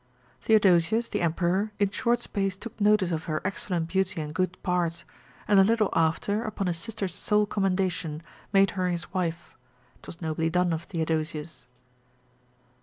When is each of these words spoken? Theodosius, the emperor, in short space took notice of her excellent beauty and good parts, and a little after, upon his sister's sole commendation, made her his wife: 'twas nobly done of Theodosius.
Theodosius, 0.41 1.09
the 1.09 1.21
emperor, 1.21 1.73
in 1.77 1.91
short 1.91 2.21
space 2.21 2.57
took 2.57 2.81
notice 2.81 3.11
of 3.11 3.25
her 3.25 3.39
excellent 3.45 3.87
beauty 3.89 4.19
and 4.19 4.33
good 4.33 4.57
parts, 4.63 5.05
and 5.47 5.59
a 5.59 5.63
little 5.63 5.91
after, 5.93 6.41
upon 6.43 6.65
his 6.65 6.77
sister's 6.79 7.13
sole 7.13 7.45
commendation, 7.45 8.23
made 8.51 8.71
her 8.71 8.89
his 8.89 9.13
wife: 9.13 9.53
'twas 10.01 10.19
nobly 10.19 10.49
done 10.49 10.73
of 10.73 10.85
Theodosius. 10.85 11.67